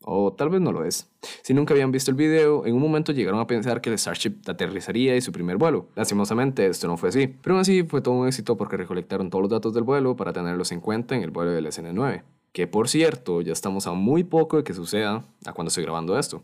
O 0.00 0.32
tal 0.32 0.48
vez 0.48 0.60
no 0.60 0.72
lo 0.72 0.84
es. 0.84 1.08
Si 1.42 1.54
nunca 1.54 1.74
habían 1.74 1.92
visto 1.92 2.10
el 2.10 2.16
video, 2.16 2.66
en 2.66 2.74
un 2.74 2.82
momento 2.82 3.12
llegaron 3.12 3.38
a 3.38 3.46
pensar 3.46 3.80
que 3.80 3.90
el 3.90 3.98
Starship 3.98 4.38
aterrizaría 4.48 5.14
y 5.14 5.20
su 5.20 5.30
primer 5.30 5.56
vuelo. 5.56 5.88
Lastimosamente, 5.94 6.66
esto 6.66 6.88
no 6.88 6.96
fue 6.96 7.10
así. 7.10 7.28
Pero 7.28 7.54
aún 7.54 7.60
así 7.60 7.84
fue 7.84 8.00
todo 8.00 8.14
un 8.14 8.26
éxito 8.26 8.56
porque 8.56 8.76
recolectaron 8.76 9.30
todos 9.30 9.42
los 9.42 9.50
datos 9.50 9.72
del 9.72 9.84
vuelo 9.84 10.16
para 10.16 10.32
tenerlos 10.32 10.72
en 10.72 10.80
cuenta 10.80 11.14
en 11.14 11.22
el 11.22 11.30
vuelo 11.30 11.52
del 11.52 11.66
SN9 11.66 12.24
que 12.58 12.66
por 12.66 12.88
cierto 12.88 13.40
ya 13.40 13.52
estamos 13.52 13.86
a 13.86 13.92
muy 13.92 14.24
poco 14.24 14.56
de 14.56 14.64
que 14.64 14.74
suceda 14.74 15.24
a 15.46 15.52
cuando 15.52 15.68
estoy 15.68 15.84
grabando 15.84 16.18
esto. 16.18 16.42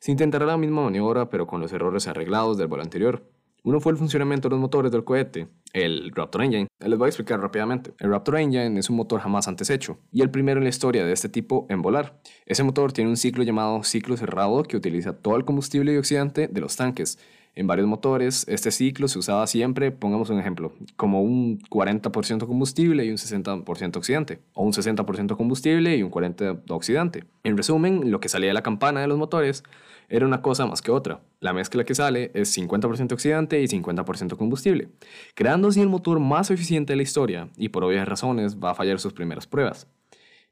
Se 0.00 0.10
intentará 0.10 0.46
la 0.46 0.56
misma 0.56 0.82
maniobra 0.82 1.30
pero 1.30 1.46
con 1.46 1.60
los 1.60 1.72
errores 1.72 2.08
arreglados 2.08 2.58
del 2.58 2.66
vuelo 2.66 2.82
anterior. 2.82 3.22
Uno 3.62 3.78
fue 3.78 3.92
el 3.92 3.98
funcionamiento 3.98 4.48
de 4.48 4.54
los 4.54 4.60
motores 4.60 4.90
del 4.90 5.04
cohete, 5.04 5.46
el 5.72 6.10
Raptor 6.12 6.42
Engine. 6.42 6.66
Les 6.80 6.98
voy 6.98 7.06
a 7.06 7.08
explicar 7.10 7.40
rápidamente. 7.40 7.94
El 8.00 8.10
Raptor 8.10 8.38
Engine 8.38 8.80
es 8.80 8.90
un 8.90 8.96
motor 8.96 9.20
jamás 9.20 9.46
antes 9.46 9.70
hecho 9.70 9.96
y 10.10 10.22
el 10.22 10.30
primero 10.32 10.58
en 10.58 10.64
la 10.64 10.70
historia 10.70 11.04
de 11.04 11.12
este 11.12 11.28
tipo 11.28 11.66
en 11.68 11.82
volar. 11.82 12.20
Ese 12.46 12.64
motor 12.64 12.90
tiene 12.92 13.10
un 13.10 13.16
ciclo 13.16 13.44
llamado 13.44 13.84
ciclo 13.84 14.16
cerrado 14.16 14.64
que 14.64 14.76
utiliza 14.76 15.12
todo 15.12 15.36
el 15.36 15.44
combustible 15.44 15.94
y 15.94 15.98
oxidante 15.98 16.48
de 16.48 16.60
los 16.60 16.74
tanques 16.74 17.16
en 17.56 17.66
varios 17.66 17.86
motores, 17.86 18.44
este 18.48 18.70
ciclo 18.70 19.06
se 19.06 19.18
usaba 19.18 19.46
siempre, 19.46 19.92
pongamos 19.92 20.28
un 20.30 20.40
ejemplo, 20.40 20.72
como 20.96 21.22
un 21.22 21.60
40% 21.70 22.46
combustible 22.46 23.04
y 23.04 23.10
un 23.10 23.16
60% 23.16 23.96
oxidante, 23.96 24.40
o 24.54 24.64
un 24.64 24.72
60% 24.72 25.36
combustible 25.36 25.96
y 25.96 26.02
un 26.02 26.10
40% 26.10 26.62
oxidante. 26.70 27.24
En 27.44 27.56
resumen, 27.56 28.10
lo 28.10 28.18
que 28.18 28.28
salía 28.28 28.48
de 28.48 28.54
la 28.54 28.62
campana 28.62 29.00
de 29.00 29.06
los 29.06 29.18
motores 29.18 29.62
era 30.08 30.26
una 30.26 30.42
cosa 30.42 30.66
más 30.66 30.82
que 30.82 30.90
otra. 30.90 31.20
La 31.40 31.52
mezcla 31.52 31.84
que 31.84 31.94
sale 31.94 32.30
es 32.34 32.56
50% 32.56 33.12
oxidante 33.12 33.62
y 33.62 33.66
50% 33.66 34.36
combustible, 34.36 34.88
creando 35.34 35.68
así 35.68 35.80
el 35.80 35.88
motor 35.88 36.18
más 36.18 36.50
eficiente 36.50 36.92
de 36.92 36.96
la 36.96 37.02
historia 37.02 37.48
y 37.56 37.68
por 37.68 37.84
obvias 37.84 38.08
razones 38.08 38.58
va 38.58 38.70
a 38.70 38.74
fallar 38.74 38.98
sus 38.98 39.12
primeras 39.12 39.46
pruebas. 39.46 39.86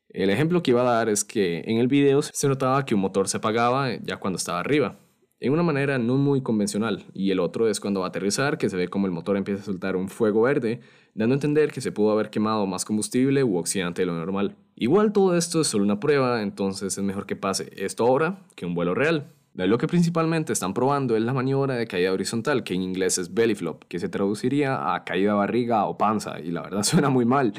El 0.08 0.30
ejemplo 0.30 0.62
que 0.62 0.70
iba 0.70 0.82
a 0.82 0.94
dar 0.96 1.08
es 1.08 1.24
que 1.24 1.64
en 1.66 1.78
el 1.78 1.88
video 1.88 2.22
se 2.22 2.48
notaba 2.48 2.84
que 2.84 2.94
un 2.94 3.00
motor 3.00 3.28
se 3.28 3.38
apagaba 3.38 3.94
ya 3.96 4.18
cuando 4.18 4.36
estaba 4.36 4.60
arriba, 4.60 4.98
en 5.42 5.52
una 5.52 5.64
manera 5.64 5.98
no 5.98 6.16
muy 6.16 6.40
convencional, 6.40 7.04
y 7.14 7.32
el 7.32 7.40
otro 7.40 7.68
es 7.68 7.80
cuando 7.80 8.00
va 8.00 8.06
a 8.06 8.08
aterrizar, 8.10 8.58
que 8.58 8.70
se 8.70 8.76
ve 8.76 8.86
como 8.86 9.06
el 9.06 9.12
motor 9.12 9.36
empieza 9.36 9.60
a 9.62 9.64
soltar 9.64 9.96
un 9.96 10.08
fuego 10.08 10.42
verde, 10.42 10.80
dando 11.14 11.34
a 11.34 11.36
entender 11.36 11.72
que 11.72 11.80
se 11.80 11.90
pudo 11.90 12.12
haber 12.12 12.30
quemado 12.30 12.64
más 12.66 12.84
combustible 12.84 13.42
u 13.42 13.56
oxidante 13.56 14.02
de 14.02 14.06
lo 14.06 14.14
normal. 14.14 14.54
Igual 14.76 15.12
todo 15.12 15.36
esto 15.36 15.60
es 15.60 15.66
solo 15.66 15.82
una 15.82 15.98
prueba, 15.98 16.42
entonces 16.42 16.96
es 16.96 17.02
mejor 17.02 17.26
que 17.26 17.34
pase 17.34 17.72
esto 17.76 18.06
ahora 18.06 18.38
que 18.54 18.66
un 18.66 18.74
vuelo 18.74 18.94
real. 18.94 19.32
Lo 19.54 19.78
que 19.78 19.88
principalmente 19.88 20.52
están 20.52 20.74
probando 20.74 21.16
es 21.16 21.22
la 21.22 21.34
maniobra 21.34 21.74
de 21.74 21.88
caída 21.88 22.12
horizontal, 22.12 22.62
que 22.62 22.74
en 22.74 22.82
inglés 22.82 23.18
es 23.18 23.34
belly 23.34 23.56
flop, 23.56 23.82
que 23.88 23.98
se 23.98 24.08
traduciría 24.08 24.94
a 24.94 25.02
caída 25.02 25.34
barriga 25.34 25.86
o 25.86 25.98
panza, 25.98 26.40
y 26.40 26.52
la 26.52 26.62
verdad 26.62 26.82
suena 26.84 27.10
muy 27.10 27.24
mal, 27.24 27.52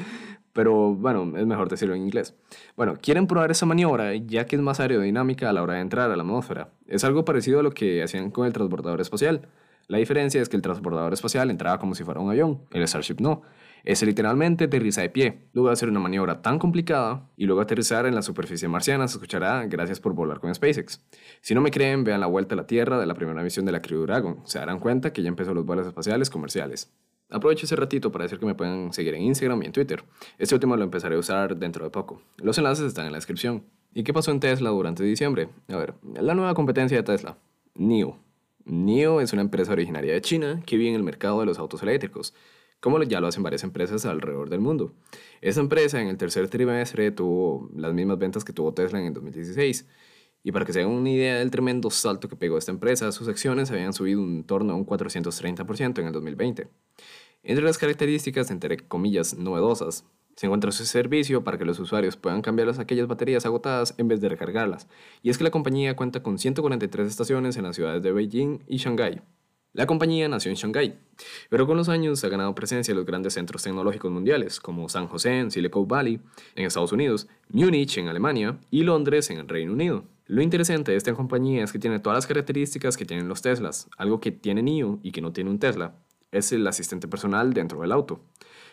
pero 0.54 0.94
bueno, 0.94 1.36
es 1.36 1.44
mejor 1.46 1.68
decirlo 1.68 1.94
en 1.94 2.02
inglés. 2.02 2.34
Bueno, 2.76 2.94
quieren 3.02 3.26
probar 3.26 3.50
esa 3.50 3.66
maniobra 3.66 4.14
ya 4.14 4.46
que 4.46 4.56
es 4.56 4.62
más 4.62 4.80
aerodinámica 4.80 5.50
a 5.50 5.52
la 5.52 5.62
hora 5.62 5.74
de 5.74 5.80
entrar 5.80 6.10
a 6.10 6.16
la 6.16 6.22
atmósfera. 6.22 6.70
Es 6.86 7.04
algo 7.04 7.26
parecido 7.26 7.60
a 7.60 7.62
lo 7.62 7.72
que 7.72 8.02
hacían 8.02 8.30
con 8.30 8.46
el 8.46 8.52
transbordador 8.52 9.00
espacial. 9.02 9.48
La 9.88 9.98
diferencia 9.98 10.40
es 10.40 10.48
que 10.48 10.56
el 10.56 10.62
transbordador 10.62 11.12
espacial 11.12 11.50
entraba 11.50 11.78
como 11.78 11.94
si 11.94 12.04
fuera 12.04 12.20
un 12.20 12.30
avión, 12.30 12.62
el 12.70 12.86
Starship 12.88 13.16
no. 13.20 13.42
Ese 13.84 14.06
literalmente 14.06 14.64
aterriza 14.64 15.02
de 15.02 15.10
pie. 15.10 15.48
Luego 15.52 15.68
de 15.68 15.74
hacer 15.74 15.90
una 15.90 16.00
maniobra 16.00 16.40
tan 16.40 16.58
complicada 16.58 17.28
y 17.36 17.44
luego 17.44 17.60
aterrizar 17.60 18.06
en 18.06 18.14
la 18.14 18.22
superficie 18.22 18.66
marciana, 18.66 19.06
se 19.08 19.18
escuchará 19.18 19.66
gracias 19.66 20.00
por 20.00 20.14
volar 20.14 20.40
con 20.40 20.54
SpaceX. 20.54 21.04
Si 21.42 21.54
no 21.54 21.60
me 21.60 21.70
creen, 21.70 22.02
vean 22.02 22.20
la 22.20 22.26
vuelta 22.26 22.54
a 22.54 22.56
la 22.56 22.66
Tierra 22.66 22.98
de 22.98 23.04
la 23.04 23.14
primera 23.14 23.42
misión 23.42 23.66
de 23.66 23.72
la 23.72 23.82
Crew 23.82 24.06
Dragon. 24.06 24.40
Se 24.44 24.58
darán 24.58 24.78
cuenta 24.78 25.12
que 25.12 25.22
ya 25.22 25.28
empezó 25.28 25.52
los 25.52 25.66
vuelos 25.66 25.86
espaciales 25.86 26.30
comerciales. 26.30 26.94
Aprovecho 27.34 27.66
ese 27.66 27.74
ratito 27.74 28.12
para 28.12 28.24
decir 28.24 28.38
que 28.38 28.46
me 28.46 28.54
pueden 28.54 28.92
seguir 28.92 29.12
en 29.14 29.22
Instagram 29.22 29.60
y 29.64 29.66
en 29.66 29.72
Twitter. 29.72 30.04
Este 30.38 30.54
último 30.54 30.76
lo 30.76 30.84
empezaré 30.84 31.16
a 31.16 31.18
usar 31.18 31.56
dentro 31.56 31.84
de 31.84 31.90
poco. 31.90 32.22
Los 32.36 32.58
enlaces 32.58 32.86
están 32.86 33.06
en 33.06 33.12
la 33.12 33.18
descripción. 33.18 33.64
¿Y 33.92 34.04
qué 34.04 34.12
pasó 34.12 34.30
en 34.30 34.38
Tesla 34.38 34.70
durante 34.70 35.02
diciembre? 35.02 35.48
A 35.68 35.76
ver, 35.76 35.94
la 36.20 36.34
nueva 36.34 36.54
competencia 36.54 36.96
de 36.96 37.02
Tesla, 37.02 37.36
NIO. 37.74 38.18
NIO 38.64 39.20
es 39.20 39.32
una 39.32 39.42
empresa 39.42 39.72
originaria 39.72 40.12
de 40.12 40.20
China 40.20 40.62
que 40.64 40.76
vive 40.76 40.90
en 40.90 40.94
el 40.94 41.02
mercado 41.02 41.40
de 41.40 41.46
los 41.46 41.58
autos 41.58 41.82
eléctricos 41.82 42.34
como 42.84 43.02
ya 43.02 43.18
lo 43.18 43.28
hacen 43.28 43.42
varias 43.42 43.64
empresas 43.64 44.04
alrededor 44.04 44.50
del 44.50 44.60
mundo. 44.60 44.92
Esa 45.40 45.60
empresa 45.60 46.02
en 46.02 46.08
el 46.08 46.18
tercer 46.18 46.50
trimestre 46.50 47.10
tuvo 47.12 47.70
las 47.74 47.94
mismas 47.94 48.18
ventas 48.18 48.44
que 48.44 48.52
tuvo 48.52 48.74
Tesla 48.74 49.00
en 49.00 49.06
el 49.06 49.14
2016. 49.14 49.88
Y 50.42 50.52
para 50.52 50.66
que 50.66 50.74
se 50.74 50.80
hagan 50.80 50.92
una 50.92 51.08
idea 51.08 51.38
del 51.38 51.50
tremendo 51.50 51.88
salto 51.90 52.28
que 52.28 52.36
pegó 52.36 52.58
esta 52.58 52.72
empresa, 52.72 53.10
sus 53.10 53.26
acciones 53.26 53.70
habían 53.70 53.94
subido 53.94 54.22
en 54.22 54.44
torno 54.44 54.74
a 54.74 54.76
un 54.76 54.84
430% 54.84 55.98
en 56.00 56.06
el 56.06 56.12
2020. 56.12 56.68
Entre 57.46 57.62
las 57.62 57.76
características, 57.76 58.50
entre 58.50 58.78
comillas, 58.78 59.36
novedosas, 59.36 60.06
se 60.34 60.46
encuentra 60.46 60.72
su 60.72 60.86
servicio 60.86 61.44
para 61.44 61.58
que 61.58 61.66
los 61.66 61.78
usuarios 61.78 62.16
puedan 62.16 62.40
cambiar 62.40 62.68
aquellas 62.80 63.06
baterías 63.06 63.44
agotadas 63.44 63.94
en 63.98 64.08
vez 64.08 64.20
de 64.22 64.30
recargarlas. 64.30 64.88
Y 65.22 65.28
es 65.28 65.36
que 65.36 65.44
la 65.44 65.50
compañía 65.50 65.94
cuenta 65.94 66.22
con 66.22 66.38
143 66.38 67.06
estaciones 67.06 67.56
en 67.58 67.64
las 67.64 67.76
ciudades 67.76 68.02
de 68.02 68.12
Beijing 68.12 68.60
y 68.66 68.78
Shanghái. 68.78 69.20
La 69.74 69.86
compañía 69.86 70.26
nació 70.28 70.50
en 70.50 70.56
Shanghái, 70.56 70.94
pero 71.50 71.66
con 71.66 71.76
los 71.76 71.90
años 71.90 72.24
ha 72.24 72.28
ganado 72.28 72.54
presencia 72.54 72.92
en 72.92 72.96
los 72.96 73.06
grandes 73.06 73.34
centros 73.34 73.62
tecnológicos 73.62 74.10
mundiales, 74.10 74.58
como 74.58 74.88
San 74.88 75.06
José 75.08 75.38
en 75.38 75.50
Silicon 75.50 75.86
Valley, 75.86 76.20
en 76.54 76.64
Estados 76.64 76.92
Unidos, 76.92 77.28
Múnich 77.50 77.98
en 77.98 78.08
Alemania 78.08 78.58
y 78.70 78.84
Londres 78.84 79.28
en 79.30 79.38
el 79.38 79.48
Reino 79.48 79.72
Unido. 79.72 80.04
Lo 80.26 80.40
interesante 80.40 80.92
de 80.92 80.96
esta 80.96 81.12
compañía 81.12 81.64
es 81.64 81.72
que 81.72 81.78
tiene 81.78 81.98
todas 81.98 82.16
las 82.16 82.26
características 82.26 82.96
que 82.96 83.04
tienen 83.04 83.28
los 83.28 83.42
Teslas, 83.42 83.90
algo 83.98 84.20
que 84.20 84.30
tiene 84.32 84.62
NIO 84.62 85.00
y 85.02 85.12
que 85.12 85.20
no 85.20 85.32
tiene 85.32 85.50
un 85.50 85.58
Tesla. 85.58 85.96
Es 86.34 86.50
el 86.50 86.66
asistente 86.66 87.06
personal 87.06 87.52
dentro 87.52 87.80
del 87.80 87.92
auto. 87.92 88.18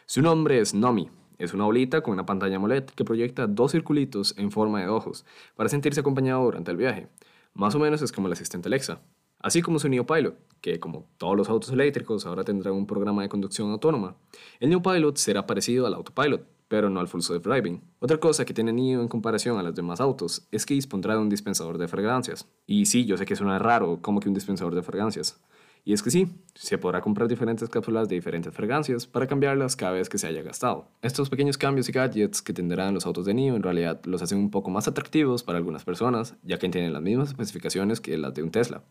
Su 0.07 0.23
nombre 0.23 0.59
es 0.59 0.73
Nomi. 0.73 1.11
Es 1.37 1.53
una 1.53 1.65
bolita 1.65 2.01
con 2.01 2.13
una 2.13 2.25
pantalla 2.25 2.55
AMOLED 2.55 2.85
que 2.85 3.05
proyecta 3.05 3.45
dos 3.45 3.73
circulitos 3.73 4.33
en 4.39 4.49
forma 4.49 4.79
de 4.79 4.87
ojos 4.87 5.25
para 5.55 5.69
sentirse 5.69 5.99
acompañado 5.99 6.43
durante 6.43 6.71
el 6.71 6.77
viaje. 6.77 7.07
Más 7.53 7.75
o 7.75 7.79
menos 7.79 8.01
es 8.01 8.11
como 8.11 8.25
el 8.25 8.33
asistente 8.33 8.67
Alexa 8.67 8.99
así 9.41 9.61
como 9.61 9.79
su 9.79 9.89
Pilot, 9.89 10.35
que 10.61 10.79
como 10.79 11.07
todos 11.17 11.35
los 11.35 11.49
autos 11.49 11.71
eléctricos 11.71 12.25
ahora 12.25 12.43
tendrán 12.43 12.73
un 12.73 12.85
programa 12.85 13.23
de 13.23 13.29
conducción 13.29 13.71
autónoma. 13.71 14.15
El 14.59 14.81
Pilot 14.81 15.17
será 15.17 15.45
parecido 15.45 15.87
al 15.87 15.93
Autopilot, 15.95 16.45
pero 16.67 16.89
no 16.89 16.99
al 16.99 17.07
Full 17.07 17.21
Self 17.21 17.43
Driving. 17.43 17.81
Otra 17.99 18.17
cosa 18.17 18.45
que 18.45 18.53
tiene 18.53 18.71
NIO 18.71 19.01
en 19.01 19.07
comparación 19.07 19.57
a 19.57 19.63
los 19.63 19.75
demás 19.75 19.99
autos 19.99 20.47
es 20.51 20.65
que 20.65 20.73
dispondrá 20.73 21.15
de 21.15 21.19
un 21.19 21.29
dispensador 21.29 21.77
de 21.77 21.87
fragancias. 21.87 22.47
Y 22.65 22.85
sí, 22.85 23.05
yo 23.05 23.17
sé 23.17 23.25
que 23.25 23.35
suena 23.35 23.59
raro 23.59 23.99
como 24.01 24.19
que 24.19 24.29
un 24.29 24.35
dispensador 24.35 24.75
de 24.75 24.83
fragancias. 24.83 25.41
Y 25.83 25.93
es 25.93 26.03
que 26.03 26.11
sí, 26.11 26.27
se 26.53 26.77
podrá 26.77 27.01
comprar 27.01 27.27
diferentes 27.27 27.67
cápsulas 27.69 28.07
de 28.07 28.15
diferentes 28.15 28.53
fragancias 28.53 29.07
para 29.07 29.25
cambiarlas 29.25 29.75
cada 29.75 29.93
vez 29.93 30.09
que 30.09 30.17
se 30.17 30.27
haya 30.27 30.43
gastado. 30.43 30.87
Estos 31.01 31.29
pequeños 31.29 31.57
cambios 31.57 31.89
y 31.89 31.91
gadgets 31.91 32.41
que 32.41 32.53
tendrán 32.53 32.93
los 32.93 33.05
autos 33.05 33.25
de 33.25 33.33
NIO 33.33 33.55
en 33.55 33.63
realidad 33.63 33.99
los 34.05 34.21
hacen 34.21 34.37
un 34.37 34.51
poco 34.51 34.69
más 34.69 34.87
atractivos 34.87 35.43
para 35.43 35.57
algunas 35.57 35.83
personas, 35.83 36.35
ya 36.43 36.59
que 36.59 36.69
tienen 36.69 36.93
las 36.93 37.01
mismas 37.01 37.29
especificaciones 37.29 37.99
que 37.99 38.17
las 38.17 38.33
de 38.33 38.43
un 38.43 38.51
Tesla 38.51 38.83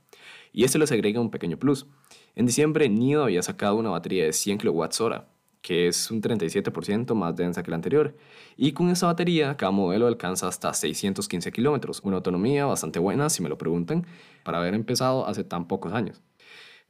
y 0.52 0.64
esto 0.64 0.78
les 0.78 0.92
agrega 0.92 1.20
un 1.20 1.30
pequeño 1.30 1.59
plus. 1.59 1.87
En 2.35 2.47
diciembre, 2.47 2.88
NIO 2.88 3.25
había 3.25 3.42
sacado 3.42 3.76
una 3.76 3.90
batería 3.90 4.25
de 4.25 4.32
100 4.32 4.59
kWh, 4.59 5.25
que 5.62 5.88
es 5.88 6.11
un 6.11 6.23
37% 6.23 7.14
más 7.14 7.37
densa 7.37 7.62
que 7.62 7.70
la 7.70 7.76
anterior, 7.76 8.16
y 8.56 8.73
con 8.73 8.88
esa 8.90 9.06
batería 9.06 9.56
cada 9.56 9.73
modelo 9.73 10.06
alcanza 10.06 10.49
hasta 10.49 10.73
615 10.73 11.52
km, 11.52 12.00
una 12.02 12.16
autonomía 12.16 12.66
bastante 12.66 12.99
buena 12.99 13.28
si 13.30 13.42
me 13.42 13.49
lo 13.49 13.59
preguntan, 13.59 14.06
para 14.42 14.59
haber 14.59 14.75
empezado 14.75 15.26
hace 15.26 15.44
tan 15.44 15.68
pocos 15.68 15.92
años. 15.92 16.23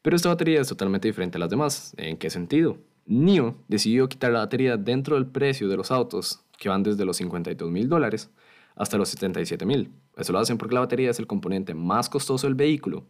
Pero 0.02 0.16
esta 0.16 0.28
batería 0.28 0.60
es 0.60 0.68
totalmente 0.68 1.08
diferente 1.08 1.36
a 1.36 1.40
las 1.40 1.50
demás. 1.50 1.94
¿En 1.96 2.16
qué 2.16 2.30
sentido? 2.30 2.78
NIO 3.06 3.56
decidió 3.68 4.08
quitar 4.08 4.32
la 4.32 4.40
batería 4.40 4.76
dentro 4.76 5.16
del 5.16 5.26
precio 5.26 5.68
de 5.68 5.76
los 5.76 5.90
autos, 5.90 6.44
que 6.58 6.68
van 6.68 6.82
desde 6.82 7.04
los 7.04 7.16
52 7.16 7.70
mil 7.70 7.88
dólares 7.88 8.30
hasta 8.76 8.96
los 8.96 9.08
77 9.10 9.66
mil. 9.66 9.90
Eso 10.16 10.32
lo 10.32 10.38
hacen 10.38 10.58
porque 10.58 10.74
la 10.74 10.80
batería 10.80 11.10
es 11.10 11.18
el 11.18 11.26
componente 11.26 11.74
más 11.74 12.08
costoso 12.08 12.46
del 12.46 12.54
vehículo 12.54 13.04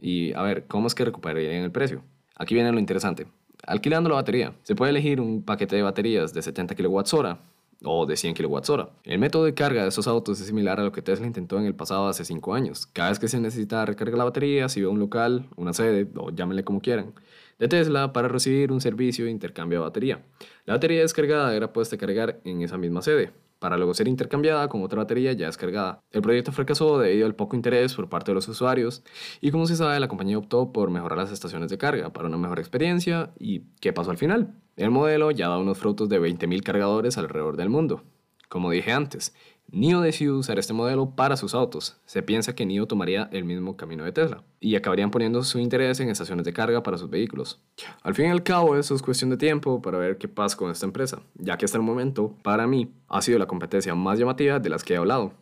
y 0.00 0.32
a 0.32 0.42
ver, 0.42 0.66
¿cómo 0.66 0.86
es 0.86 0.94
que 0.94 1.04
recuperarían 1.04 1.62
el 1.62 1.70
precio? 1.70 2.02
Aquí 2.36 2.54
viene 2.54 2.72
lo 2.72 2.78
interesante. 2.78 3.26
Alquilando 3.64 4.08
la 4.08 4.16
batería, 4.16 4.54
se 4.62 4.74
puede 4.74 4.90
elegir 4.90 5.20
un 5.20 5.44
paquete 5.44 5.76
de 5.76 5.82
baterías 5.82 6.32
de 6.32 6.42
70 6.42 6.74
kWh 6.74 7.36
o 7.84 8.06
de 8.06 8.16
100 8.16 8.34
kWh. 8.34 8.88
El 9.04 9.18
método 9.18 9.44
de 9.44 9.54
carga 9.54 9.82
de 9.82 9.88
estos 9.88 10.06
autos 10.06 10.40
es 10.40 10.46
similar 10.46 10.80
a 10.80 10.84
lo 10.84 10.92
que 10.92 11.02
Tesla 11.02 11.26
intentó 11.26 11.58
en 11.58 11.66
el 11.66 11.74
pasado 11.74 12.08
hace 12.08 12.24
5 12.24 12.54
años. 12.54 12.86
Cada 12.86 13.10
vez 13.10 13.18
que 13.18 13.28
se 13.28 13.40
necesita 13.40 13.84
recargar 13.84 14.18
la 14.18 14.24
batería, 14.24 14.68
si 14.68 14.80
ve 14.80 14.86
un 14.86 14.98
local, 14.98 15.48
una 15.56 15.72
sede 15.72 16.08
o 16.16 16.30
llámenle 16.30 16.64
como 16.64 16.80
quieran, 16.80 17.14
de 17.58 17.68
Tesla 17.68 18.12
para 18.12 18.28
recibir 18.28 18.72
un 18.72 18.80
servicio 18.80 19.24
de 19.24 19.30
intercambio 19.30 19.78
de 19.78 19.84
batería. 19.84 20.24
La 20.64 20.74
batería 20.74 21.00
descargada 21.00 21.54
era 21.54 21.72
puesta 21.72 21.96
a 21.96 21.98
cargar 21.98 22.40
en 22.44 22.62
esa 22.62 22.78
misma 22.78 23.02
sede 23.02 23.32
para 23.62 23.76
luego 23.76 23.94
ser 23.94 24.08
intercambiada 24.08 24.68
con 24.68 24.82
otra 24.82 24.98
batería 24.98 25.32
ya 25.34 25.46
descargada. 25.46 26.02
El 26.10 26.20
proyecto 26.20 26.50
fracasó 26.50 26.98
debido 26.98 27.26
al 27.26 27.36
poco 27.36 27.54
interés 27.54 27.94
por 27.94 28.08
parte 28.08 28.32
de 28.32 28.34
los 28.34 28.48
usuarios 28.48 29.04
y 29.40 29.52
como 29.52 29.66
se 29.66 29.76
sabe 29.76 30.00
la 30.00 30.08
compañía 30.08 30.36
optó 30.36 30.72
por 30.72 30.90
mejorar 30.90 31.16
las 31.16 31.30
estaciones 31.30 31.70
de 31.70 31.78
carga 31.78 32.12
para 32.12 32.26
una 32.26 32.38
mejor 32.38 32.58
experiencia 32.58 33.30
y 33.38 33.60
¿qué 33.80 33.92
pasó 33.92 34.10
al 34.10 34.18
final? 34.18 34.52
El 34.76 34.90
modelo 34.90 35.30
ya 35.30 35.48
da 35.48 35.58
unos 35.58 35.76
frutos 35.76 36.08
de 36.08 36.20
20.000 36.20 36.62
cargadores 36.62 37.18
alrededor 37.18 37.56
del 37.56 37.68
mundo. 37.68 38.02
Como 38.48 38.70
dije 38.70 38.92
antes, 38.92 39.34
NIO 39.70 40.00
decidió 40.00 40.36
usar 40.36 40.58
este 40.58 40.72
modelo 40.72 41.14
para 41.14 41.36
sus 41.36 41.54
autos. 41.54 41.98
Se 42.04 42.22
piensa 42.22 42.54
que 42.54 42.66
NIO 42.66 42.86
tomaría 42.86 43.28
el 43.32 43.44
mismo 43.44 43.76
camino 43.76 44.04
de 44.04 44.12
Tesla 44.12 44.44
y 44.60 44.76
acabarían 44.76 45.10
poniendo 45.10 45.42
su 45.42 45.58
interés 45.58 46.00
en 46.00 46.08
estaciones 46.08 46.44
de 46.44 46.52
carga 46.52 46.82
para 46.82 46.98
sus 46.98 47.08
vehículos. 47.08 47.60
Al 48.02 48.14
fin 48.14 48.26
y 48.26 48.28
al 48.28 48.42
cabo, 48.42 48.76
eso 48.76 48.94
es 48.94 49.02
cuestión 49.02 49.30
de 49.30 49.36
tiempo 49.36 49.80
para 49.82 49.98
ver 49.98 50.18
qué 50.18 50.28
pasa 50.28 50.56
con 50.56 50.70
esta 50.70 50.86
empresa, 50.86 51.20
ya 51.34 51.56
que 51.56 51.64
hasta 51.64 51.78
el 51.78 51.84
momento, 51.84 52.34
para 52.42 52.66
mí, 52.66 52.92
ha 53.08 53.22
sido 53.22 53.38
la 53.38 53.46
competencia 53.46 53.94
más 53.94 54.18
llamativa 54.18 54.58
de 54.58 54.68
las 54.70 54.84
que 54.84 54.94
he 54.94 54.96
hablado. 54.96 55.32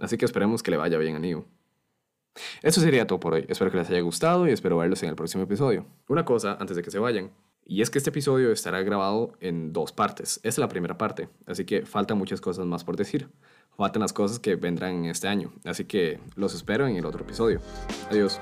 Así 0.00 0.16
que 0.16 0.24
esperemos 0.24 0.62
que 0.62 0.72
le 0.72 0.76
vaya 0.76 0.98
bien 0.98 1.16
a 1.16 1.18
NIO. 1.18 1.44
Eso 2.62 2.80
sería 2.80 3.06
todo 3.06 3.20
por 3.20 3.34
hoy. 3.34 3.44
Espero 3.48 3.70
que 3.70 3.76
les 3.76 3.90
haya 3.90 4.00
gustado 4.00 4.48
y 4.48 4.52
espero 4.52 4.76
verlos 4.78 5.02
en 5.02 5.08
el 5.08 5.16
próximo 5.16 5.44
episodio. 5.44 5.86
Una 6.08 6.24
cosa 6.24 6.56
antes 6.58 6.76
de 6.76 6.82
que 6.82 6.90
se 6.90 6.98
vayan. 6.98 7.30
Y 7.64 7.82
es 7.82 7.90
que 7.90 7.98
este 7.98 8.10
episodio 8.10 8.52
estará 8.52 8.82
grabado 8.82 9.32
en 9.40 9.72
dos 9.72 9.92
partes. 9.92 10.36
Esta 10.38 10.48
es 10.48 10.58
la 10.58 10.68
primera 10.68 10.98
parte, 10.98 11.28
así 11.46 11.64
que 11.64 11.86
faltan 11.86 12.18
muchas 12.18 12.40
cosas 12.40 12.66
más 12.66 12.84
por 12.84 12.96
decir 12.96 13.28
faltan 13.76 14.02
las 14.02 14.12
cosas 14.12 14.38
que 14.38 14.56
vendrán 14.56 15.04
este 15.06 15.28
año. 15.28 15.52
Así 15.64 15.84
que 15.84 16.20
los 16.36 16.54
espero 16.54 16.86
en 16.86 16.96
el 16.96 17.06
otro 17.06 17.22
episodio. 17.22 17.60
Adiós. 18.10 18.40